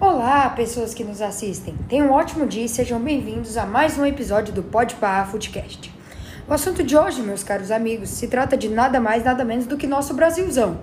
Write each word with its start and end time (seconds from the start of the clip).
Olá, 0.00 0.48
pessoas 0.50 0.94
que 0.94 1.04
nos 1.04 1.20
assistem. 1.20 1.76
Tenham 1.90 2.06
um 2.08 2.12
ótimo 2.12 2.46
dia 2.46 2.64
e 2.64 2.68
sejam 2.68 2.98
bem-vindos 2.98 3.58
a 3.58 3.66
mais 3.66 3.98
um 3.98 4.06
episódio 4.06 4.54
do 4.54 4.62
Pode 4.62 4.94
Pá 4.94 5.22
Foodcast. 5.26 5.92
O 6.48 6.54
assunto 6.54 6.82
de 6.82 6.96
hoje, 6.96 7.20
meus 7.20 7.42
caros 7.42 7.70
amigos, 7.70 8.08
se 8.08 8.28
trata 8.28 8.56
de 8.56 8.70
nada 8.70 8.98
mais, 8.98 9.22
nada 9.22 9.44
menos 9.44 9.66
do 9.66 9.76
que 9.76 9.86
nosso 9.86 10.14
Brasilzão, 10.14 10.82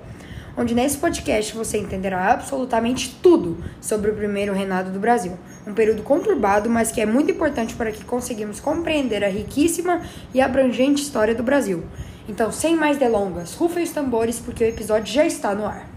onde 0.56 0.76
nesse 0.76 0.98
podcast 1.00 1.56
você 1.56 1.80
entenderá 1.80 2.32
absolutamente 2.32 3.18
tudo 3.24 3.58
sobre 3.82 4.12
o 4.12 4.16
primeiro 4.16 4.54
reinado 4.54 4.92
do 4.92 5.00
Brasil. 5.00 5.36
Um 5.66 5.74
período 5.74 6.04
conturbado, 6.04 6.70
mas 6.70 6.92
que 6.92 7.00
é 7.00 7.06
muito 7.06 7.32
importante 7.32 7.76
para 7.76 7.92
que 7.92 8.04
conseguimos 8.04 8.60
compreender 8.60 9.24
a 9.24 9.30
riquíssima 9.30 10.02
e 10.34 10.42
abrangente 10.42 11.02
história 11.02 11.34
do 11.34 11.44
Brasil. 11.44 11.84
Então, 12.28 12.52
sem 12.52 12.76
mais 12.76 12.98
delongas, 12.98 13.54
rufem 13.54 13.84
os 13.84 13.92
tambores 13.92 14.40
porque 14.40 14.64
o 14.64 14.68
episódio 14.68 15.14
já 15.14 15.26
está 15.26 15.54
no 15.54 15.66
ar. 15.66 15.88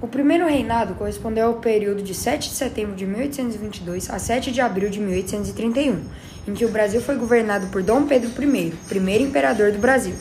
O 0.00 0.08
primeiro 0.08 0.46
reinado 0.46 0.94
correspondeu 0.94 1.46
ao 1.46 1.54
período 1.54 2.02
de 2.02 2.12
7 2.12 2.48
de 2.48 2.54
setembro 2.56 2.96
de 2.96 3.06
1822 3.06 4.10
a 4.10 4.18
7 4.18 4.50
de 4.50 4.60
abril 4.60 4.90
de 4.90 4.98
1831, 4.98 6.00
em 6.48 6.54
que 6.54 6.64
o 6.64 6.68
Brasil 6.68 7.00
foi 7.00 7.14
governado 7.14 7.68
por 7.68 7.84
Dom 7.84 8.08
Pedro 8.08 8.28
I, 8.42 8.72
primeiro 8.88 9.22
imperador 9.22 9.70
do 9.70 9.78
Brasil. 9.78 10.16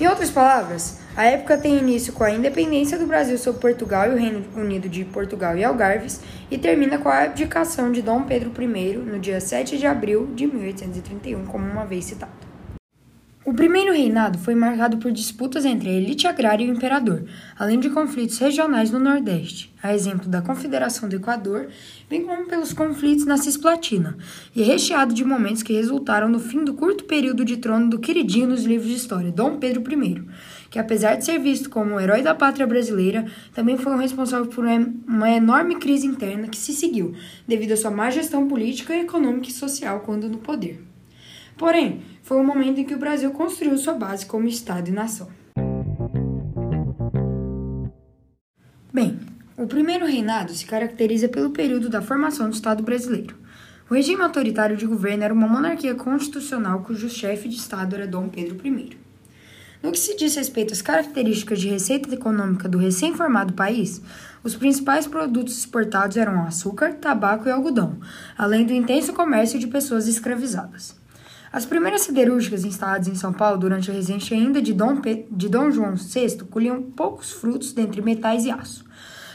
Em 0.00 0.06
outras 0.06 0.30
palavras, 0.30 1.03
a 1.16 1.24
época 1.26 1.56
tem 1.56 1.78
início 1.78 2.12
com 2.12 2.24
a 2.24 2.30
independência 2.30 2.98
do 2.98 3.06
Brasil 3.06 3.38
sobre 3.38 3.60
Portugal 3.60 4.10
e 4.10 4.14
o 4.14 4.18
Reino 4.18 4.44
Unido 4.56 4.88
de 4.88 5.04
Portugal 5.04 5.56
e 5.56 5.62
Algarves 5.62 6.20
e 6.50 6.58
termina 6.58 6.98
com 6.98 7.08
a 7.08 7.22
abdicação 7.22 7.92
de 7.92 8.02
Dom 8.02 8.24
Pedro 8.24 8.52
I 8.60 8.96
no 8.96 9.18
dia 9.20 9.40
7 9.40 9.78
de 9.78 9.86
abril 9.86 10.28
de 10.34 10.46
1831, 10.46 11.44
como 11.46 11.64
uma 11.64 11.86
vez 11.86 12.06
citado. 12.06 12.54
O 13.46 13.52
primeiro 13.52 13.92
reinado 13.92 14.38
foi 14.38 14.54
marcado 14.54 14.96
por 14.96 15.12
disputas 15.12 15.66
entre 15.66 15.90
a 15.90 15.92
elite 15.92 16.26
agrária 16.26 16.64
e 16.64 16.70
o 16.70 16.74
imperador, 16.74 17.26
além 17.58 17.78
de 17.78 17.90
conflitos 17.90 18.38
regionais 18.38 18.90
no 18.90 18.98
Nordeste, 18.98 19.70
a 19.82 19.94
exemplo 19.94 20.26
da 20.26 20.40
Confederação 20.40 21.10
do 21.10 21.16
Equador, 21.16 21.68
bem 22.08 22.24
como 22.24 22.46
pelos 22.46 22.72
conflitos 22.72 23.26
na 23.26 23.36
Cisplatina, 23.36 24.16
e 24.56 24.62
recheado 24.62 25.12
de 25.12 25.26
momentos 25.26 25.62
que 25.62 25.74
resultaram 25.74 26.26
no 26.26 26.40
fim 26.40 26.64
do 26.64 26.72
curto 26.72 27.04
período 27.04 27.44
de 27.44 27.58
trono 27.58 27.90
do 27.90 27.98
queridinho 27.98 28.48
nos 28.48 28.64
livros 28.64 28.88
de 28.88 28.96
história, 28.96 29.30
Dom 29.30 29.58
Pedro 29.58 29.82
I, 29.92 30.24
que 30.74 30.78
apesar 30.80 31.14
de 31.14 31.24
ser 31.24 31.38
visto 31.38 31.70
como 31.70 31.94
o 31.94 32.00
herói 32.00 32.20
da 32.20 32.34
pátria 32.34 32.66
brasileira, 32.66 33.24
também 33.54 33.76
foi 33.76 33.92
o 33.92 33.96
responsável 33.96 34.48
por 34.48 34.64
uma 35.06 35.30
enorme 35.30 35.76
crise 35.76 36.04
interna 36.04 36.48
que 36.48 36.56
se 36.56 36.72
seguiu, 36.72 37.14
devido 37.46 37.70
à 37.70 37.76
sua 37.76 37.92
má 37.92 38.10
gestão 38.10 38.48
política, 38.48 38.92
econômica 38.92 39.46
e 39.46 39.52
social 39.52 40.00
quando 40.00 40.28
no 40.28 40.38
poder. 40.38 40.82
Porém, 41.56 42.02
foi 42.24 42.38
o 42.38 42.42
momento 42.42 42.80
em 42.80 42.84
que 42.84 42.92
o 42.92 42.98
Brasil 42.98 43.30
construiu 43.30 43.78
sua 43.78 43.94
base 43.94 44.26
como 44.26 44.48
Estado 44.48 44.88
e 44.88 44.92
nação. 44.92 45.28
Bem, 48.92 49.20
o 49.56 49.68
primeiro 49.68 50.06
reinado 50.06 50.52
se 50.52 50.66
caracteriza 50.66 51.28
pelo 51.28 51.50
período 51.50 51.88
da 51.88 52.02
formação 52.02 52.48
do 52.48 52.54
Estado 52.54 52.82
brasileiro. 52.82 53.36
O 53.88 53.94
regime 53.94 54.22
autoritário 54.22 54.76
de 54.76 54.86
governo 54.86 55.22
era 55.22 55.32
uma 55.32 55.46
monarquia 55.46 55.94
constitucional 55.94 56.82
cujo 56.82 57.08
chefe 57.08 57.48
de 57.48 57.54
Estado 57.54 57.94
era 57.94 58.08
Dom 58.08 58.28
Pedro 58.28 58.58
I. 58.66 59.03
No 59.84 59.92
que 59.92 59.98
se 59.98 60.16
diz 60.16 60.34
respeito 60.34 60.72
às 60.72 60.80
características 60.80 61.60
de 61.60 61.68
receita 61.68 62.14
econômica 62.14 62.66
do 62.66 62.78
recém-formado 62.78 63.52
país, 63.52 64.00
os 64.42 64.54
principais 64.54 65.06
produtos 65.06 65.58
exportados 65.58 66.16
eram 66.16 66.42
açúcar, 66.46 66.94
tabaco 66.94 67.46
e 67.46 67.52
algodão, 67.52 67.98
além 68.34 68.64
do 68.64 68.72
intenso 68.72 69.12
comércio 69.12 69.58
de 69.58 69.66
pessoas 69.66 70.08
escravizadas. 70.08 70.96
As 71.52 71.66
primeiras 71.66 72.00
siderúrgicas 72.00 72.64
instaladas 72.64 73.08
em 73.08 73.14
São 73.14 73.30
Paulo 73.30 73.58
durante 73.58 73.90
a 73.90 73.94
regência 73.94 74.34
ainda 74.34 74.62
de 74.62 74.72
Dom, 74.72 75.02
Pe 75.02 75.26
de 75.30 75.50
Dom 75.50 75.70
João 75.70 75.96
VI 75.96 76.38
colhiam 76.50 76.80
poucos 76.80 77.32
frutos 77.32 77.74
dentre 77.74 78.00
metais 78.00 78.46
e 78.46 78.50
aço. 78.50 78.86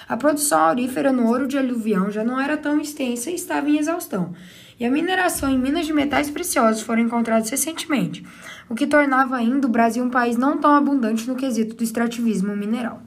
A 0.08 0.17
produção 0.17 0.61
aurífera 0.61 1.13
no 1.13 1.28
ouro 1.28 1.47
de 1.47 1.59
aluvião 1.59 2.09
já 2.09 2.24
não 2.24 2.40
era 2.40 2.57
tão 2.57 2.81
extensa 2.81 3.29
e 3.29 3.35
estava 3.35 3.69
em 3.69 3.78
exaustão, 3.78 4.34
e 4.79 4.85
a 4.85 4.91
mineração 4.91 5.50
em 5.50 5.59
minas 5.59 5.85
de 5.85 5.94
metais 5.94 6.29
preciosos 6.29 6.81
foram 6.81 7.01
encontradas 7.01 7.50
recentemente, 7.50 8.25
o 8.69 8.75
que 8.75 8.88
tornava 8.88 9.35
ainda 9.35 9.67
o 9.67 9.69
Brasil 9.69 10.03
um 10.03 10.09
país 10.09 10.38
não 10.38 10.57
tão 10.57 10.72
abundante 10.73 11.28
no 11.28 11.35
quesito 11.35 11.75
do 11.75 11.84
extrativismo 11.84 12.56
mineral. 12.56 13.01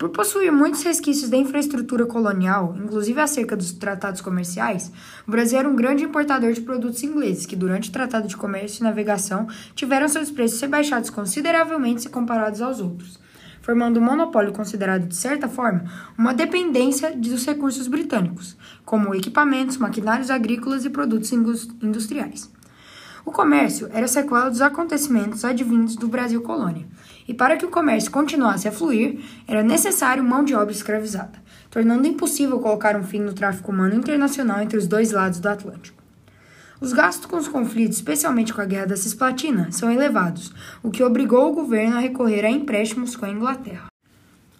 Por 0.00 0.08
possuir 0.08 0.50
muitos 0.50 0.82
resquícios 0.82 1.28
da 1.28 1.36
infraestrutura 1.36 2.06
colonial, 2.06 2.74
inclusive 2.82 3.20
acerca 3.20 3.54
dos 3.54 3.70
tratados 3.70 4.22
comerciais, 4.22 4.90
o 5.28 5.30
Brasil 5.30 5.58
era 5.58 5.68
um 5.68 5.76
grande 5.76 6.04
importador 6.04 6.54
de 6.54 6.62
produtos 6.62 7.02
ingleses, 7.02 7.44
que 7.44 7.54
durante 7.54 7.90
o 7.90 7.92
Tratado 7.92 8.26
de 8.26 8.34
Comércio 8.34 8.80
e 8.80 8.84
Navegação 8.84 9.46
tiveram 9.74 10.08
seus 10.08 10.30
preços 10.30 10.58
rebaixados 10.58 11.10
consideravelmente 11.10 12.00
se 12.00 12.08
comparados 12.08 12.62
aos 12.62 12.80
outros, 12.80 13.20
formando 13.60 14.00
um 14.00 14.04
monopólio 14.04 14.52
considerado, 14.52 15.06
de 15.06 15.16
certa 15.16 15.48
forma, 15.48 15.84
uma 16.16 16.34
dependência 16.34 17.14
dos 17.16 17.44
recursos 17.46 17.86
britânicos, 17.86 18.56
como 18.84 19.14
equipamentos, 19.14 19.76
maquinários 19.76 20.30
agrícolas 20.30 20.84
e 20.84 20.90
produtos 20.90 21.32
industriais. 21.32 22.50
O 23.24 23.30
comércio 23.30 23.88
era 23.92 24.08
sequela 24.08 24.48
dos 24.48 24.62
acontecimentos 24.62 25.44
advindos 25.44 25.94
do 25.94 26.08
Brasil 26.08 26.40
colônia, 26.42 26.86
e 27.28 27.34
para 27.34 27.56
que 27.56 27.66
o 27.66 27.70
comércio 27.70 28.10
continuasse 28.10 28.66
a 28.66 28.72
fluir, 28.72 29.20
era 29.46 29.62
necessário 29.62 30.24
mão 30.24 30.42
de 30.42 30.54
obra 30.54 30.72
escravizada, 30.72 31.38
tornando 31.70 32.06
impossível 32.06 32.58
colocar 32.58 32.96
um 32.96 33.04
fim 33.04 33.20
no 33.20 33.34
tráfico 33.34 33.70
humano 33.70 33.94
internacional 33.94 34.60
entre 34.62 34.78
os 34.78 34.86
dois 34.86 35.12
lados 35.12 35.38
do 35.38 35.48
Atlântico. 35.48 35.99
Os 36.80 36.94
gastos 36.94 37.26
com 37.26 37.36
os 37.36 37.46
conflitos, 37.46 37.98
especialmente 37.98 38.54
com 38.54 38.60
a 38.62 38.64
Guerra 38.64 38.86
da 38.86 38.96
Cisplatina, 38.96 39.70
são 39.70 39.92
elevados, 39.92 40.50
o 40.82 40.90
que 40.90 41.02
obrigou 41.02 41.50
o 41.50 41.54
governo 41.54 41.96
a 41.96 42.00
recorrer 42.00 42.42
a 42.42 42.50
empréstimos 42.50 43.14
com 43.14 43.26
a 43.26 43.30
Inglaterra. 43.30 43.88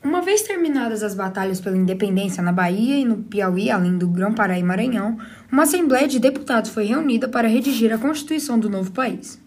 Uma 0.04 0.20
vez 0.20 0.42
terminadas 0.42 1.03
as 1.03 1.14
batalhas 1.14 1.62
pela 1.62 1.78
independência 1.78 2.42
na 2.42 2.53
Bahia 2.53 2.98
e 2.98 3.06
no 3.06 3.22
Piauí, 3.22 3.70
além 3.70 3.97
do 3.97 4.06
Grão-Pará 4.06 4.58
e 4.58 4.62
Maranhão, 4.62 5.16
uma 5.50 5.62
Assembleia 5.62 6.06
de 6.06 6.19
Deputados 6.19 6.70
foi 6.70 6.84
reunida 6.84 7.26
para 7.26 7.48
redigir 7.48 7.91
a 7.91 7.98
Constituição 7.98 8.58
do 8.58 8.69
novo 8.69 8.92
país. 8.92 9.41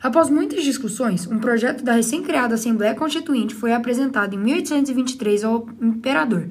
Após 0.00 0.30
muitas 0.30 0.62
discussões, 0.62 1.26
um 1.26 1.40
projeto 1.40 1.82
da 1.82 1.94
recém-criada 1.94 2.54
Assembleia 2.54 2.94
Constituinte 2.94 3.52
foi 3.52 3.72
apresentado 3.72 4.34
em 4.34 4.38
1823 4.38 5.42
ao 5.42 5.68
imperador, 5.80 6.48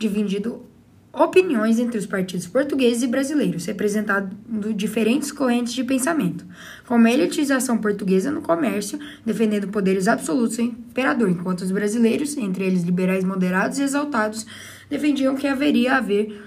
dividindo 0.00 0.64
opiniões 1.12 1.78
entre 1.78 1.98
os 1.98 2.06
partidos 2.06 2.46
portugueses 2.46 3.02
e 3.02 3.06
brasileiros, 3.06 3.66
representando 3.66 4.34
diferentes 4.74 5.30
correntes 5.30 5.74
de 5.74 5.84
pensamento, 5.84 6.46
como 6.86 7.06
a 7.06 7.12
elitização 7.12 7.76
portuguesa 7.76 8.30
no 8.30 8.40
comércio, 8.40 8.98
defendendo 9.24 9.68
poderes 9.68 10.08
absolutos 10.08 10.56
do 10.56 10.62
imperador, 10.62 11.28
enquanto 11.28 11.60
os 11.60 11.70
brasileiros, 11.70 12.36
entre 12.36 12.64
eles 12.64 12.82
liberais 12.82 13.24
moderados 13.24 13.78
e 13.78 13.82
exaltados, 13.82 14.46
defendiam 14.88 15.36
que 15.36 15.46
haveria 15.46 15.94
a 15.94 15.96
haver 15.98 16.42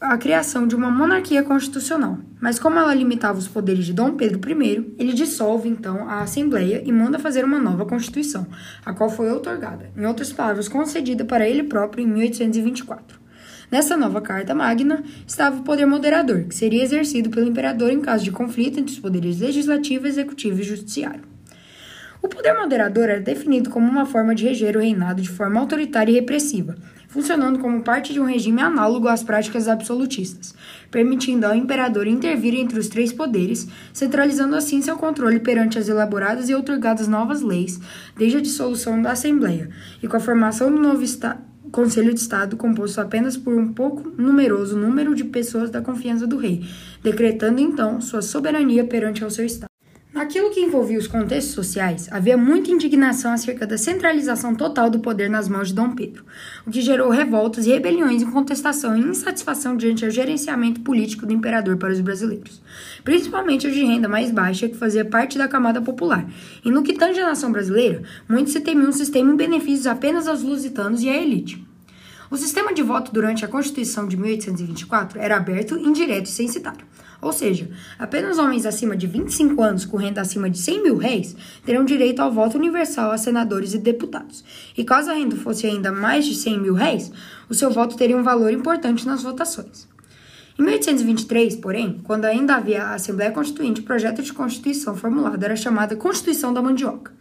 a 0.00 0.18
criação 0.18 0.66
de 0.66 0.76
uma 0.76 0.90
monarquia 0.90 1.42
constitucional. 1.42 2.18
Mas 2.38 2.58
como 2.58 2.78
ela 2.78 2.94
limitava 2.94 3.38
os 3.38 3.48
poderes 3.48 3.86
de 3.86 3.94
Dom 3.94 4.12
Pedro 4.16 4.38
I, 4.62 4.94
ele 4.98 5.14
dissolve 5.14 5.66
então 5.66 6.06
a 6.06 6.20
Assembleia 6.20 6.82
e 6.84 6.92
manda 6.92 7.18
fazer 7.18 7.42
uma 7.42 7.58
nova 7.58 7.86
Constituição, 7.86 8.46
a 8.84 8.92
qual 8.92 9.08
foi 9.08 9.30
outorgada, 9.30 9.90
em 9.96 10.04
outras 10.04 10.30
palavras, 10.30 10.68
concedida 10.68 11.24
para 11.24 11.48
ele 11.48 11.62
próprio 11.62 12.04
em 12.04 12.06
1824. 12.06 13.13
Nessa 13.74 13.96
nova 13.96 14.20
Carta 14.20 14.54
Magna 14.54 15.02
estava 15.26 15.56
o 15.56 15.64
poder 15.64 15.84
moderador, 15.84 16.44
que 16.44 16.54
seria 16.54 16.84
exercido 16.84 17.28
pelo 17.28 17.48
imperador 17.48 17.90
em 17.90 18.00
caso 18.00 18.22
de 18.22 18.30
conflito 18.30 18.78
entre 18.78 18.94
os 18.94 19.00
poderes 19.00 19.40
legislativo, 19.40 20.06
executivo 20.06 20.60
e 20.60 20.62
judiciário. 20.62 21.22
O 22.22 22.28
poder 22.28 22.54
moderador 22.54 23.08
era 23.08 23.20
definido 23.20 23.70
como 23.70 23.90
uma 23.90 24.06
forma 24.06 24.32
de 24.32 24.44
reger 24.44 24.76
o 24.76 24.80
reinado 24.80 25.20
de 25.20 25.28
forma 25.28 25.58
autoritária 25.58 26.12
e 26.12 26.14
repressiva, 26.14 26.76
funcionando 27.08 27.58
como 27.58 27.82
parte 27.82 28.12
de 28.12 28.20
um 28.20 28.26
regime 28.26 28.62
análogo 28.62 29.08
às 29.08 29.24
práticas 29.24 29.66
absolutistas, 29.66 30.54
permitindo 30.88 31.44
ao 31.44 31.56
imperador 31.56 32.06
intervir 32.06 32.54
entre 32.54 32.78
os 32.78 32.86
três 32.86 33.12
poderes, 33.12 33.66
centralizando 33.92 34.54
assim 34.54 34.82
seu 34.82 34.96
controle 34.96 35.40
perante 35.40 35.80
as 35.80 35.88
elaboradas 35.88 36.48
e 36.48 36.54
outorgadas 36.54 37.08
novas 37.08 37.42
leis, 37.42 37.80
desde 38.16 38.38
a 38.38 38.40
dissolução 38.40 39.02
da 39.02 39.10
Assembleia, 39.10 39.68
e 40.00 40.06
com 40.06 40.16
a 40.16 40.20
formação 40.20 40.70
do 40.70 40.80
novo 40.80 41.02
Estado 41.02 41.53
Conselho 41.74 42.14
de 42.14 42.20
Estado 42.20 42.56
composto 42.56 43.00
apenas 43.00 43.36
por 43.36 43.52
um 43.52 43.72
pouco 43.72 44.08
numeroso 44.16 44.76
número 44.78 45.12
de 45.12 45.24
pessoas 45.24 45.70
da 45.70 45.82
confiança 45.82 46.24
do 46.24 46.36
rei, 46.36 46.64
decretando 47.02 47.60
então 47.60 48.00
sua 48.00 48.22
soberania 48.22 48.84
perante 48.84 49.24
ao 49.24 49.30
seu 49.30 49.44
Estado. 49.44 49.73
Naquilo 50.14 50.50
que 50.50 50.60
envolvia 50.60 50.96
os 50.96 51.08
contextos 51.08 51.54
sociais, 51.54 52.08
havia 52.08 52.36
muita 52.36 52.70
indignação 52.70 53.32
acerca 53.32 53.66
da 53.66 53.76
centralização 53.76 54.54
total 54.54 54.88
do 54.88 55.00
poder 55.00 55.28
nas 55.28 55.48
mãos 55.48 55.68
de 55.68 55.74
Dom 55.74 55.90
Pedro, 55.90 56.24
o 56.64 56.70
que 56.70 56.80
gerou 56.80 57.10
revoltas 57.10 57.66
e 57.66 57.70
rebeliões 57.70 58.22
em 58.22 58.30
contestação 58.30 58.96
e 58.96 59.00
insatisfação 59.00 59.76
diante 59.76 60.06
do 60.06 60.12
gerenciamento 60.12 60.82
político 60.82 61.26
do 61.26 61.32
imperador 61.32 61.76
para 61.78 61.92
os 61.92 62.00
brasileiros, 62.00 62.62
principalmente 63.02 63.66
os 63.66 63.74
de 63.74 63.84
renda 63.84 64.08
mais 64.08 64.30
baixa 64.30 64.68
que 64.68 64.76
fazia 64.76 65.04
parte 65.04 65.36
da 65.36 65.48
camada 65.48 65.82
popular. 65.82 66.24
E 66.64 66.70
no 66.70 66.84
que 66.84 66.92
tange 66.92 67.18
à 67.18 67.26
nação 67.26 67.50
brasileira, 67.50 68.04
muito 68.28 68.50
se 68.50 68.60
temia 68.60 68.88
um 68.88 68.92
sistema 68.92 69.32
em 69.32 69.36
benefícios 69.36 69.88
apenas 69.88 70.28
aos 70.28 70.44
lusitanos 70.44 71.02
e 71.02 71.08
à 71.08 71.16
elite. 71.16 71.73
O 72.30 72.36
sistema 72.36 72.72
de 72.72 72.82
voto 72.82 73.12
durante 73.12 73.44
a 73.44 73.48
Constituição 73.48 74.08
de 74.08 74.16
1824 74.16 75.20
era 75.20 75.36
aberto, 75.36 75.76
indireto 75.76 76.26
e 76.26 76.30
censitário. 76.30 76.86
Ou 77.20 77.32
seja, 77.32 77.70
apenas 77.98 78.38
homens 78.38 78.66
acima 78.66 78.96
de 78.96 79.06
25 79.06 79.62
anos 79.62 79.84
com 79.84 79.96
renda 79.96 80.20
acima 80.20 80.48
de 80.48 80.58
100 80.58 80.82
mil 80.82 80.96
réis 80.96 81.36
terão 81.64 81.84
direito 81.84 82.20
ao 82.20 82.32
voto 82.32 82.56
universal 82.56 83.10
a 83.10 83.18
senadores 83.18 83.74
e 83.74 83.78
deputados. 83.78 84.44
E 84.76 84.84
caso 84.84 85.10
a 85.10 85.14
renda 85.14 85.36
fosse 85.36 85.66
ainda 85.66 85.92
mais 85.92 86.24
de 86.24 86.34
100 86.34 86.60
mil 86.60 86.74
réis, 86.74 87.12
o 87.48 87.54
seu 87.54 87.70
voto 87.70 87.96
teria 87.96 88.16
um 88.16 88.22
valor 88.22 88.52
importante 88.52 89.06
nas 89.06 89.22
votações. 89.22 89.86
Em 90.58 90.62
1823, 90.62 91.56
porém, 91.56 92.00
quando 92.04 92.26
ainda 92.26 92.54
havia 92.54 92.84
a 92.84 92.94
Assembleia 92.94 93.32
Constituinte, 93.32 93.80
o 93.80 93.84
projeto 93.84 94.22
de 94.22 94.32
Constituição 94.32 94.96
formulado 94.96 95.42
era 95.42 95.56
chamado 95.56 95.96
Constituição 95.96 96.54
da 96.54 96.62
Mandioca, 96.62 97.12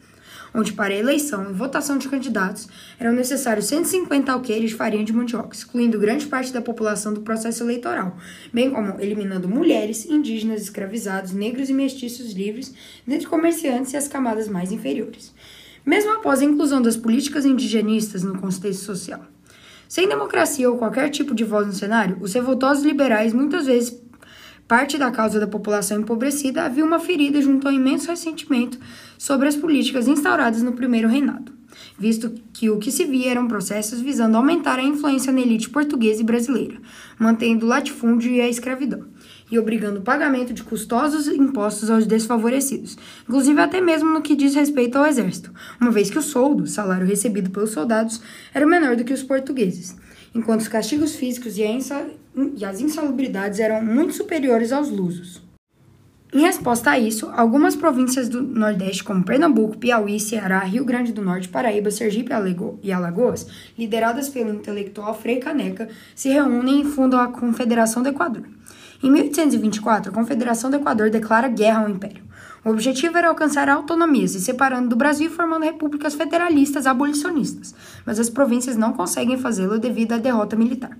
onde 0.53 0.73
para 0.73 0.93
a 0.93 0.97
eleição 0.97 1.49
e 1.49 1.53
votação 1.53 1.97
de 1.97 2.07
candidatos 2.07 2.67
eram 2.99 3.13
necessários 3.13 3.65
150 3.65 4.31
alqueires 4.31 4.71
de 4.71 4.75
farinha 4.75 5.03
de 5.03 5.13
mandioca, 5.13 5.55
excluindo 5.55 5.99
grande 5.99 6.27
parte 6.27 6.53
da 6.53 6.61
população 6.61 7.13
do 7.13 7.21
processo 7.21 7.63
eleitoral, 7.63 8.17
bem 8.53 8.69
como 8.69 8.99
eliminando 8.99 9.49
mulheres, 9.49 10.05
indígenas, 10.05 10.61
escravizados, 10.61 11.31
negros 11.31 11.69
e 11.69 11.73
mestiços 11.73 12.33
livres, 12.33 12.73
dentre 13.05 13.27
comerciantes 13.27 13.93
e 13.93 13.97
as 13.97 14.07
camadas 14.07 14.47
mais 14.47 14.71
inferiores. 14.71 15.33
Mesmo 15.85 16.11
após 16.11 16.41
a 16.41 16.45
inclusão 16.45 16.81
das 16.81 16.95
políticas 16.95 17.45
indigenistas 17.45 18.23
no 18.23 18.39
contexto 18.39 18.83
social. 18.83 19.21
Sem 19.87 20.07
democracia 20.07 20.69
ou 20.69 20.77
qualquer 20.77 21.09
tipo 21.09 21.35
de 21.35 21.43
voz 21.43 21.67
no 21.67 21.73
cenário, 21.73 22.17
os 22.19 22.33
revoltosos 22.33 22.83
liberais 22.83 23.33
muitas 23.33 23.67
vezes 23.67 24.02
parte 24.67 24.97
da 24.97 25.11
causa 25.11 25.39
da 25.39 25.47
população 25.47 25.99
empobrecida 25.99 26.63
havia 26.63 26.85
uma 26.85 26.99
ferida 26.99 27.41
junto 27.41 27.67
ao 27.67 27.73
imenso 27.73 28.09
ressentimento 28.09 28.79
sobre 29.17 29.47
as 29.47 29.55
políticas 29.55 30.07
instauradas 30.07 30.61
no 30.63 30.73
primeiro 30.73 31.07
reinado, 31.07 31.51
visto 31.97 32.33
que 32.53 32.69
o 32.69 32.77
que 32.77 32.91
se 32.91 33.05
via 33.05 33.31
eram 33.31 33.47
processos 33.47 33.99
visando 34.01 34.37
aumentar 34.37 34.79
a 34.79 34.83
influência 34.83 35.31
na 35.31 35.41
elite 35.41 35.69
portuguesa 35.69 36.21
e 36.21 36.25
brasileira, 36.25 36.77
mantendo 37.19 37.65
o 37.65 37.69
latifúndio 37.69 38.31
e 38.31 38.41
a 38.41 38.49
escravidão 38.49 39.05
e 39.53 39.59
obrigando 39.59 39.99
o 39.99 40.03
pagamento 40.03 40.51
de 40.51 40.63
custosos 40.63 41.27
impostos 41.27 41.91
aos 41.91 42.07
desfavorecidos, 42.07 42.97
inclusive 43.23 43.61
até 43.61 43.79
mesmo 43.79 44.09
no 44.09 44.21
que 44.21 44.35
diz 44.35 44.55
respeito 44.55 44.97
ao 44.97 45.05
exército, 45.05 45.53
uma 45.79 45.91
vez 45.91 46.09
que 46.09 46.17
o 46.17 46.23
soldo, 46.23 46.65
salário 46.65 47.05
recebido 47.05 47.51
pelos 47.51 47.69
soldados, 47.69 48.19
era 48.51 48.65
menor 48.65 48.95
do 48.95 49.03
que 49.03 49.13
os 49.13 49.21
portugueses, 49.21 49.95
enquanto 50.33 50.61
os 50.61 50.67
castigos 50.67 51.15
físicos 51.15 51.57
e, 51.57 51.63
e 52.57 52.65
as 52.65 52.81
insalubridades 52.81 53.59
eram 53.59 53.83
muito 53.83 54.13
superiores 54.13 54.71
aos 54.71 54.89
lusos. 54.89 55.41
Em 56.33 56.41
resposta 56.41 56.89
a 56.89 56.97
isso, 56.97 57.29
algumas 57.35 57.75
províncias 57.75 58.27
do 58.27 58.41
Nordeste, 58.41 59.03
como 59.03 59.23
Pernambuco, 59.23 59.77
Piauí, 59.77 60.19
Ceará, 60.19 60.57
Rio 60.61 60.83
Grande 60.83 61.13
do 61.13 61.21
Norte, 61.21 61.47
Paraíba, 61.47 61.91
Sergipe 61.91 62.31
e 62.81 62.91
Alagoas, 62.91 63.45
lideradas 63.77 64.29
pelo 64.29 64.51
intelectual 64.51 65.13
Frei 65.13 65.37
Caneca, 65.37 65.89
se 66.15 66.29
reúnem 66.29 66.81
e 66.81 66.85
fundam 66.85 67.19
a 67.19 67.27
Confederação 67.27 68.01
do 68.01 68.09
Equador. 68.09 68.45
Em 69.03 69.11
1824, 69.11 70.11
a 70.11 70.13
Confederação 70.13 70.69
do 70.69 70.77
Equador 70.77 71.09
declara 71.09 71.49
guerra 71.49 71.81
ao 71.81 71.89
Império. 71.89 72.23
O 72.63 72.69
objetivo 72.69 73.17
era 73.17 73.27
alcançar 73.27 73.67
a 73.67 73.73
autonomia, 73.73 74.25
se 74.29 74.39
separando 74.39 74.87
do 74.87 74.95
Brasil 74.95 75.27
e 75.27 75.33
formando 75.33 75.63
repúblicas 75.63 76.13
federalistas 76.13 76.87
abolicionistas, 76.87 77.75
mas 78.05 78.17
as 78.17 78.29
províncias 78.29 78.77
não 78.77 78.93
conseguem 78.93 79.37
fazê-lo 79.37 79.77
devido 79.77 80.13
à 80.13 80.17
derrota 80.17 80.55
militar. 80.55 80.97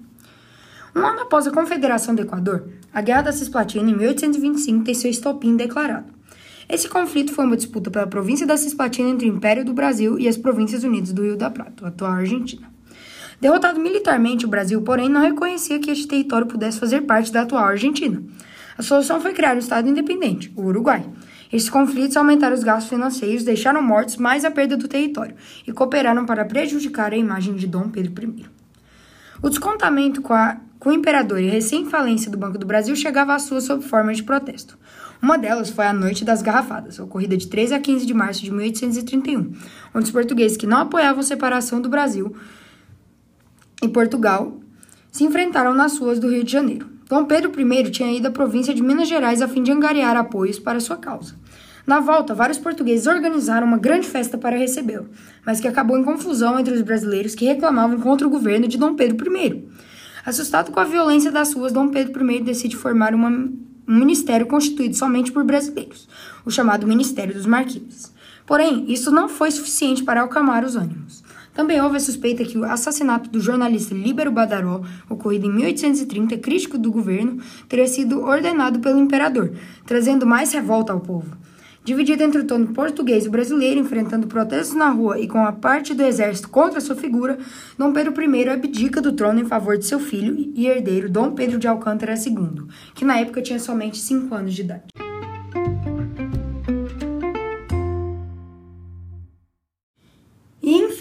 Um 0.94 1.00
ano 1.00 1.22
após 1.22 1.48
a 1.48 1.52
Confederação 1.52 2.14
do 2.14 2.24
Equador, 2.24 2.68
a 2.94 3.00
Guerra 3.00 3.22
da 3.22 3.32
Cisplatina, 3.32 3.90
em 3.90 3.96
1825, 3.96 4.84
tem 4.84 4.94
seu 4.94 5.10
estopim 5.10 5.56
declarado. 5.56 6.12
Esse 6.68 6.90
conflito 6.90 7.32
foi 7.32 7.46
uma 7.46 7.56
disputa 7.56 7.90
pela 7.90 8.06
província 8.06 8.46
da 8.46 8.58
Cisplatina 8.58 9.12
entre 9.12 9.30
o 9.30 9.34
Império 9.34 9.64
do 9.64 9.74
Brasil 9.74 10.20
e 10.20 10.28
as 10.28 10.36
Províncias 10.36 10.84
Unidas 10.84 11.14
do 11.14 11.24
Rio 11.24 11.38
da 11.38 11.50
Prata, 11.50 11.88
atual 11.88 12.12
Argentina. 12.12 12.73
Derrotado 13.40 13.80
militarmente, 13.80 14.46
o 14.46 14.50
Brasil, 14.50 14.82
porém, 14.82 15.10
não 15.10 15.22
reconhecia 15.22 15.80
que 15.80 15.92
este 15.92 16.08
território 16.08 16.48
pudesse 16.48 16.80
fazer 16.80 17.02
parte 17.02 17.32
da 17.32 17.42
atual 17.42 17.66
Argentina. 17.66 18.24
A 18.78 18.82
solução 18.82 19.22
foi 19.22 19.34
criar 19.34 19.56
um 19.56 19.60
Estado 19.60 19.88
independente, 19.88 20.52
o 20.56 20.64
Uruguai. 20.64 21.06
Esses 21.52 21.70
conflitos 21.70 22.18
aumentaram 22.18 22.56
os 22.56 22.64
gastos 22.64 22.90
financeiros, 22.90 23.44
deixaram 23.44 23.82
mortos 23.82 24.18
mais 24.18 24.44
a 24.44 24.50
perda 24.50 24.76
do 24.76 24.88
território 24.88 25.36
e 25.68 25.72
cooperaram 25.72 26.26
para 26.26 26.44
prejudicar 26.46 27.14
a 27.14 27.18
imagem 27.18 27.56
de 27.56 27.68
Dom 27.68 27.90
Pedro 27.90 28.12
I. 28.24 28.46
O 29.42 29.50
descontamento 29.50 30.22
com, 30.22 30.34
a, 30.34 30.58
com 30.80 30.90
o 30.90 30.94
imperador 30.94 31.40
e 31.40 31.50
a 31.50 31.52
recém-falência 31.52 32.32
do 32.32 32.38
Banco 32.38 32.58
do 32.58 32.66
Brasil 32.66 32.96
chegava 32.96 33.36
à 33.36 33.40
sua 33.40 33.62
sob 33.62 33.84
forma 33.84 34.14
de 34.14 34.24
protesto. 34.24 34.78
Uma 35.22 35.38
delas 35.38 35.70
foi 35.70 35.86
a 35.86 35.94
Noite 35.94 36.26
das 36.26 36.42
Garrafadas, 36.42 36.98
ocorrida 36.98 37.38
de 37.38 37.48
13 37.48 37.76
a 37.76 37.80
15 37.80 38.06
de 38.06 38.14
março 38.14 38.44
de 38.44 38.52
1831, 38.52 39.54
onde 39.94 40.06
os 40.06 40.12
portugueses 40.12 40.58
que 40.58 40.66
não 40.66 40.80
apoiavam 40.80 41.20
a 41.20 41.24
separação 41.24 41.80
do 41.80 41.88
Brasil 41.88 42.36
e 43.84 43.88
Portugal 43.90 44.60
se 45.12 45.24
enfrentaram 45.24 45.74
nas 45.74 45.98
ruas 45.98 46.18
do 46.18 46.30
Rio 46.30 46.44
de 46.44 46.52
Janeiro. 46.52 46.88
Dom 47.10 47.26
Pedro 47.26 47.52
I 47.60 47.92
tinha 47.92 48.12
ido 48.12 48.28
à 48.28 48.32
província 48.32 48.74
de 48.74 48.82
Minas 48.82 49.10
Gerais 49.10 49.42
a 49.42 49.48
fim 49.48 49.62
de 49.62 49.72
angariar 49.72 50.16
apoios 50.16 50.58
para 50.58 50.80
sua 50.80 50.98
causa. 50.98 51.36
Na 51.86 52.00
volta, 52.00 52.34
vários 52.34 52.58
portugueses 52.58 53.08
organizaram 53.08 53.68
uma 53.68 53.78
grande 53.78 54.08
festa 54.08 54.38
para 54.38 54.58
recebê-lo, 54.58 55.10
mas 55.46 55.60
que 55.60 55.68
acabou 55.68 55.98
em 55.98 56.04
confusão 56.04 56.58
entre 56.58 56.74
os 56.74 56.82
brasileiros 56.82 57.36
que 57.36 57.46
reclamavam 57.46 58.00
contra 58.00 58.26
o 58.26 58.30
governo 58.30 58.70
de 58.70 58.78
Dom 58.78 58.96
Pedro 58.96 59.36
I. 59.38 59.68
Assustado 60.26 60.72
com 60.72 60.80
a 60.80 60.86
violência 60.86 61.30
das 61.30 61.54
ruas, 61.54 61.74
Dom 61.74 61.90
Pedro 61.90 62.32
I 62.32 62.40
decide 62.40 62.78
formar 62.78 63.14
uma, 63.14 63.28
um 63.30 63.52
ministério 64.00 64.48
constituído 64.48 64.96
somente 64.96 65.30
por 65.30 65.44
brasileiros, 65.44 66.08
o 66.46 66.50
chamado 66.50 66.88
Ministério 66.88 67.34
dos 67.34 67.46
Marqueses. 67.46 68.14
Porém, 68.46 68.86
isso 68.88 69.12
não 69.12 69.28
foi 69.28 69.52
suficiente 69.52 70.04
para 70.04 70.24
acalmar 70.24 70.64
os 70.64 70.78
ânimos. 70.78 71.22
Também 71.54 71.80
houve 71.80 71.98
a 71.98 72.00
suspeita 72.00 72.44
que 72.44 72.58
o 72.58 72.66
assassinato 72.66 73.30
do 73.30 73.40
jornalista 73.40 73.94
Líbero 73.94 74.32
Badaró, 74.32 74.82
ocorrido 75.10 75.46
em 75.46 75.54
1830, 75.54 76.38
crítico 76.38 76.78
do 76.78 76.92
governo, 76.92 77.40
teria 77.70 77.88
sido 77.88 78.22
ordenado 78.22 78.80
pelo 78.80 79.00
imperador, 79.00 79.54
trazendo 79.86 80.26
mais 80.26 80.52
revolta 80.52 80.92
ao 80.92 81.00
povo. 81.00 81.38
Dividido 81.86 82.24
entre 82.24 82.40
o 82.40 82.46
tono 82.46 82.68
português 82.68 83.26
e 83.26 83.30
brasileiro, 83.30 83.80
enfrentando 83.80 84.26
protestos 84.26 84.74
na 84.74 84.90
rua 84.90 85.20
e 85.20 85.28
com 85.28 85.46
a 85.46 85.52
parte 85.52 85.94
do 85.94 86.02
exército 86.02 86.50
contra 86.50 86.80
sua 86.80 86.96
figura, 86.96 87.38
Dom 87.78 87.92
Pedro 87.92 88.14
I 88.24 88.50
abdica 88.50 89.02
do 89.02 89.12
trono 89.12 89.42
em 89.42 89.46
favor 89.46 89.78
de 89.78 89.86
seu 89.86 90.00
filho 90.00 90.54
e 90.56 90.66
herdeiro 90.66 91.10
Dom 91.10 91.32
Pedro 91.34 91.60
de 91.60 91.68
Alcântara 91.68 92.16
II, 92.16 92.68
que 92.96 93.04
na 93.04 93.20
época 93.20 93.42
tinha 93.42 93.60
somente 93.60 93.98
5 93.98 94.34
anos 94.34 94.54
de 94.54 94.62
idade. 94.62 95.13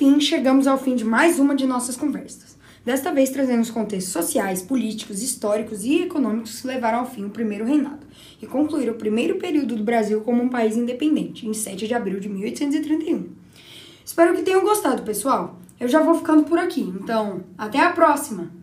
Enfim, 0.02 0.20
chegamos 0.20 0.66
ao 0.66 0.76
fim 0.76 0.96
de 0.96 1.04
mais 1.04 1.38
uma 1.38 1.54
de 1.54 1.64
nossas 1.64 1.96
conversas. 1.96 2.58
Desta 2.84 3.12
vez 3.12 3.30
trazendo 3.30 3.62
os 3.62 3.70
contextos 3.70 4.12
sociais, 4.12 4.60
políticos, 4.60 5.22
históricos 5.22 5.84
e 5.84 6.02
econômicos 6.02 6.60
que 6.60 6.66
levaram 6.66 6.98
ao 6.98 7.06
fim 7.06 7.24
o 7.24 7.30
primeiro 7.30 7.64
reinado 7.64 8.04
e 8.42 8.46
concluíram 8.46 8.94
o 8.94 8.98
primeiro 8.98 9.36
período 9.36 9.76
do 9.76 9.84
Brasil 9.84 10.20
como 10.22 10.42
um 10.42 10.48
país 10.48 10.76
independente, 10.76 11.46
em 11.46 11.54
7 11.54 11.86
de 11.86 11.94
abril 11.94 12.18
de 12.18 12.28
1831. 12.28 13.28
Espero 14.04 14.34
que 14.34 14.42
tenham 14.42 14.62
gostado, 14.62 15.04
pessoal. 15.04 15.60
Eu 15.78 15.86
já 15.86 16.02
vou 16.02 16.16
ficando 16.16 16.42
por 16.42 16.58
aqui, 16.58 16.80
então 16.80 17.44
até 17.56 17.78
a 17.78 17.92
próxima! 17.92 18.61